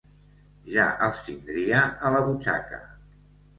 Ja 0.75 0.85
els 1.09 1.19
tindria 1.27 1.83
a 2.11 2.17
la 2.17 2.25
butxaca. 2.31 2.83